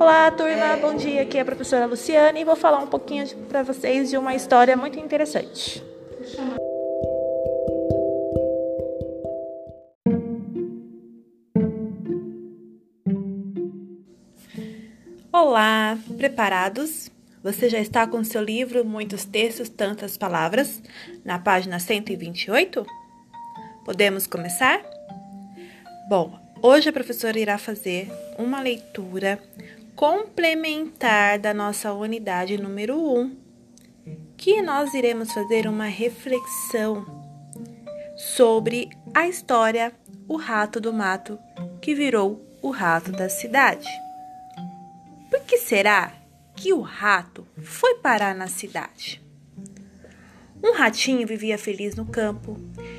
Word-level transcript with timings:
Olá, 0.00 0.30
turma, 0.30 0.76
bom 0.76 0.94
dia. 0.94 1.22
Aqui 1.22 1.38
é 1.38 1.40
a 1.40 1.44
professora 1.44 1.84
Luciana 1.84 2.38
e 2.38 2.44
vou 2.44 2.54
falar 2.54 2.78
um 2.78 2.86
pouquinho 2.86 3.26
para 3.48 3.64
vocês 3.64 4.08
de 4.08 4.16
uma 4.16 4.32
história 4.32 4.76
muito 4.76 4.96
interessante. 4.96 5.82
Olá, 15.32 15.98
preparados? 16.16 17.10
Você 17.42 17.68
já 17.68 17.80
está 17.80 18.06
com 18.06 18.22
seu 18.22 18.40
livro 18.40 18.84
Muitos 18.84 19.24
Textos, 19.24 19.68
Tantas 19.68 20.16
Palavras, 20.16 20.80
na 21.24 21.40
página 21.40 21.80
128? 21.80 22.86
Podemos 23.84 24.28
começar? 24.28 24.80
Bom, 26.08 26.38
hoje 26.62 26.88
a 26.88 26.92
professora 26.92 27.36
irá 27.36 27.58
fazer 27.58 28.08
uma 28.38 28.60
leitura 28.60 29.40
complementar 29.98 31.40
da 31.40 31.52
nossa 31.52 31.92
unidade 31.92 32.56
número 32.56 32.96
1, 33.18 33.36
que 34.36 34.62
nós 34.62 34.94
iremos 34.94 35.32
fazer 35.32 35.66
uma 35.66 35.86
reflexão 35.86 37.04
sobre 38.16 38.90
a 39.12 39.26
história 39.26 39.92
O 40.28 40.36
Rato 40.36 40.80
do 40.80 40.92
Mato 40.92 41.36
que 41.82 41.96
virou 41.96 42.40
o 42.62 42.70
rato 42.70 43.10
da 43.10 43.28
cidade. 43.28 43.88
Por 45.28 45.40
que 45.40 45.58
será 45.58 46.12
que 46.54 46.72
o 46.72 46.80
rato 46.80 47.44
foi 47.60 47.96
parar 47.96 48.36
na 48.36 48.46
cidade? 48.46 49.20
Um 50.62 50.74
ratinho 50.74 51.26
vivia 51.26 51.58
feliz 51.58 51.96
no 51.96 52.06
campo, 52.06 52.56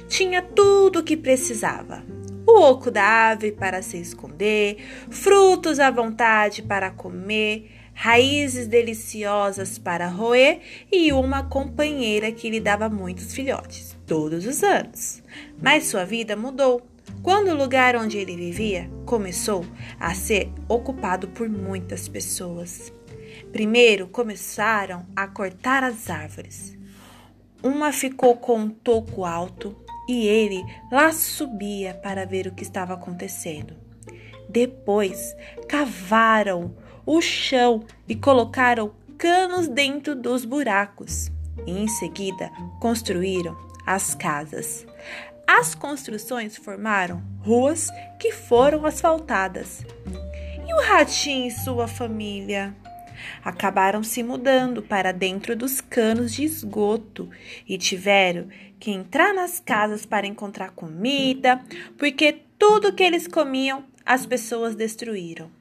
tinha 0.09 0.41
tudo 0.41 0.99
o 0.99 1.04
que 1.04 1.16
precisava 1.16 2.04
o 2.45 2.61
oco 2.61 2.89
da 2.89 3.29
ave 3.29 3.52
para 3.52 3.81
se 3.81 3.98
esconder, 3.98 4.77
frutos 5.09 5.79
à 5.79 5.90
vontade 5.91 6.62
para 6.62 6.91
comer, 6.91 7.71
raízes 7.93 8.68
deliciosas 8.68 9.77
para 9.77 10.07
roer 10.07 10.60
e 10.91 11.12
uma 11.12 11.43
companheira 11.43 12.32
que 12.32 12.49
lhe 12.49 12.60
dava 12.60 12.87
muitos 12.87 13.34
filhotes, 13.34 13.98
todos 14.07 14.45
os 14.45 14.63
anos. 14.63 15.21
Mas 15.62 15.87
sua 15.87 16.05
vida 16.05 16.35
mudou 16.35 16.82
quando 17.21 17.49
o 17.49 17.57
lugar 17.57 17.95
onde 17.95 18.17
ele 18.17 18.35
vivia 18.35 18.90
começou 19.05 19.65
a 19.99 20.13
ser 20.13 20.49
ocupado 20.67 21.27
por 21.27 21.49
muitas 21.49 22.07
pessoas. 22.07 22.93
Primeiro 23.51 24.07
começaram 24.07 25.05
a 25.15 25.27
cortar 25.27 25.84
as 25.84 26.10
árvores. 26.10 26.77
Uma 27.62 27.91
ficou 27.91 28.37
com 28.37 28.60
um 28.60 28.70
toco 28.70 29.26
alto, 29.26 29.76
e 30.10 30.27
ele 30.27 30.65
lá 30.91 31.12
subia 31.12 31.93
para 31.93 32.26
ver 32.26 32.48
o 32.48 32.52
que 32.52 32.63
estava 32.63 32.96
acontecendo. 32.96 33.76
Depois 34.49 35.35
cavaram 35.68 36.74
o 37.05 37.21
chão 37.21 37.84
e 38.07 38.16
colocaram 38.16 38.91
canos 39.20 39.68
dentro 39.68 40.16
dos 40.16 40.46
buracos. 40.46 41.29
E 41.68 41.71
em 41.71 41.88
seguida 41.88 42.49
construíram 42.82 43.55
as 43.85 44.16
casas. 44.16 44.84
As 45.46 45.76
construções 45.76 46.57
formaram 46.57 47.21
ruas 47.41 47.91
que 48.20 48.32
foram 48.32 48.88
asfaltadas. 48.88 49.85
E 50.68 50.73
o 50.73 50.82
ratinho 50.82 51.49
e 51.49 51.51
sua 51.51 51.88
família? 51.88 52.76
Acabaram 53.43 54.03
se 54.03 54.23
mudando 54.23 54.81
para 54.81 55.12
dentro 55.12 55.55
dos 55.55 55.81
canos 55.81 56.34
de 56.34 56.43
esgoto 56.43 57.29
e 57.67 57.77
tiveram 57.77 58.48
que 58.79 58.91
entrar 58.91 59.34
nas 59.34 59.59
casas 59.59 60.05
para 60.05 60.27
encontrar 60.27 60.71
comida, 60.71 61.63
porque 61.98 62.41
tudo 62.57 62.93
que 62.93 63.03
eles 63.03 63.27
comiam 63.27 63.84
as 64.06 64.25
pessoas 64.25 64.75
destruíram. 64.75 65.51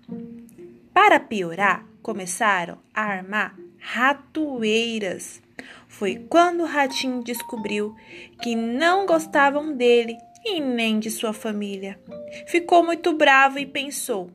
Para 0.92 1.20
piorar, 1.20 1.84
começaram 2.02 2.78
a 2.94 3.02
armar 3.02 3.54
ratoeiras. 3.78 5.40
Foi 5.86 6.16
quando 6.28 6.62
o 6.62 6.66
ratinho 6.66 7.22
descobriu 7.22 7.94
que 8.42 8.54
não 8.54 9.06
gostavam 9.06 9.76
dele 9.76 10.16
e 10.44 10.60
nem 10.60 10.98
de 10.98 11.10
sua 11.10 11.32
família. 11.32 11.98
Ficou 12.46 12.84
muito 12.84 13.12
bravo 13.12 13.58
e 13.58 13.66
pensou: 13.66 14.30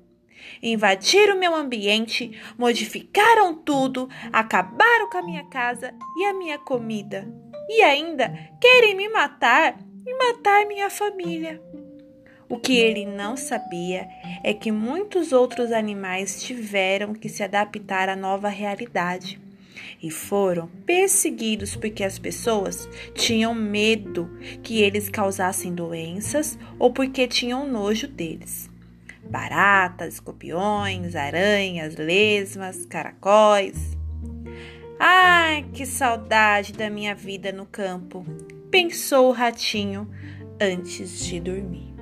invadiram 0.62 1.38
meu 1.38 1.54
ambiente, 1.54 2.40
modificaram 2.58 3.54
tudo, 3.56 4.10
acabaram 4.32 5.10
com 5.10 5.18
a 5.18 5.24
minha 5.24 5.44
casa 5.46 5.94
e 6.18 6.26
a 6.26 6.34
minha 6.34 6.58
comida. 6.58 7.28
E 7.70 7.82
ainda 7.82 8.34
querem 8.60 8.96
me 8.96 9.10
matar 9.10 9.78
e 10.06 10.18
matar 10.18 10.66
minha 10.66 10.90
família. 10.90 11.62
O 12.50 12.60
que 12.60 12.78
ele 12.78 13.06
não 13.06 13.36
sabia 13.36 14.08
é 14.44 14.54
que 14.54 14.72
muitos 14.72 15.32
outros 15.32 15.72
animais 15.72 16.44
tiveram 16.44 17.14
que 17.14 17.30
se 17.30 17.42
adaptar 17.42 18.10
à 18.10 18.16
nova 18.16 18.50
realidade 18.50 19.42
e 20.02 20.12
foram 20.12 20.68
perseguidos 20.86 21.76
porque 21.76 22.04
as 22.04 22.20
pessoas 22.20 22.88
tinham 23.16 23.56
medo 23.56 24.30
que 24.62 24.82
eles 24.82 25.10
causassem 25.10 25.74
doenças 25.74 26.60
ou 26.78 26.92
porque 26.92 27.28
tinham 27.28 27.66
nojo 27.66 28.08
deles 28.08 28.70
baratas, 29.30 30.16
escorpiões, 30.16 31.16
aranhas, 31.16 31.96
lesmas, 31.96 32.86
caracóis. 32.86 33.98
Ai, 35.00 35.66
que 35.74 35.86
saudade 35.86 36.74
da 36.74 36.90
minha 36.90 37.14
vida 37.14 37.52
no 37.52 37.66
campo, 37.66 38.26
pensou 38.70 39.30
o 39.30 39.32
ratinho 39.32 40.10
antes 40.60 41.26
de 41.26 41.40
dormir. 41.40 41.94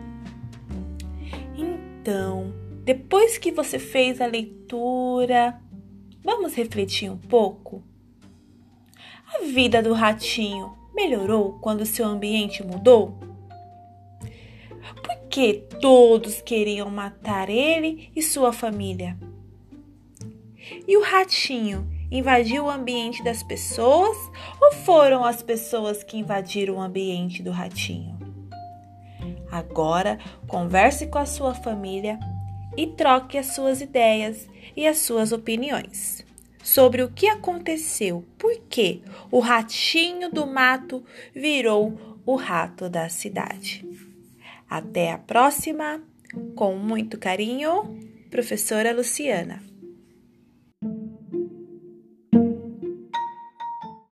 Então, 1.55 2.53
depois 2.83 3.37
que 3.37 3.51
você 3.51 3.79
fez 3.79 4.19
a 4.19 4.25
leitura, 4.25 5.59
vamos 6.23 6.55
refletir 6.55 7.09
um 7.09 7.17
pouco? 7.17 7.83
A 9.33 9.45
vida 9.45 9.81
do 9.81 9.93
ratinho 9.93 10.75
melhorou 10.93 11.59
quando 11.59 11.85
seu 11.85 12.05
ambiente 12.05 12.63
mudou? 12.63 13.30
Que 15.31 15.63
todos 15.79 16.41
queriam 16.41 16.89
matar 16.91 17.49
ele 17.49 18.11
e 18.13 18.21
sua 18.21 18.51
família. 18.51 19.17
E 20.85 20.97
o 20.97 21.01
ratinho 21.01 21.89
invadiu 22.11 22.65
o 22.65 22.69
ambiente 22.69 23.23
das 23.23 23.41
pessoas 23.41 24.17
ou 24.61 24.73
foram 24.83 25.23
as 25.23 25.41
pessoas 25.41 26.03
que 26.03 26.17
invadiram 26.17 26.75
o 26.75 26.81
ambiente 26.81 27.41
do 27.41 27.49
ratinho? 27.49 28.19
Agora, 29.49 30.19
converse 30.47 31.07
com 31.07 31.17
a 31.17 31.25
sua 31.25 31.53
família 31.53 32.19
e 32.75 32.85
troque 32.85 33.37
as 33.37 33.47
suas 33.47 33.79
ideias 33.79 34.49
e 34.75 34.85
as 34.85 34.97
suas 34.99 35.31
opiniões 35.31 36.25
sobre 36.63 37.01
o 37.01 37.09
que 37.09 37.27
aconteceu, 37.27 38.23
por 38.37 38.55
que 38.69 39.01
o 39.31 39.39
ratinho 39.39 40.31
do 40.31 40.45
mato 40.45 41.03
virou 41.33 42.19
o 42.25 42.35
rato 42.35 42.87
da 42.87 43.09
cidade. 43.09 44.10
Até 44.71 45.11
a 45.11 45.17
próxima! 45.17 46.01
Com 46.55 46.77
muito 46.77 47.17
carinho, 47.17 47.99
professora 48.29 48.93
Luciana. 48.93 49.70